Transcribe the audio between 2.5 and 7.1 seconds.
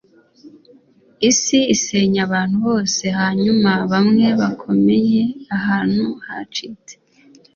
bose, hanyuma, bamwe bakomeye ahantu hacitse